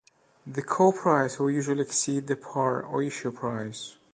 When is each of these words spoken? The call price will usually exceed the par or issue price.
The 0.47 0.63
call 0.63 0.93
price 0.93 1.37
will 1.37 1.51
usually 1.51 1.81
exceed 1.83 2.25
the 2.25 2.35
par 2.35 2.81
or 2.81 3.03
issue 3.03 3.29
price. 3.31 3.97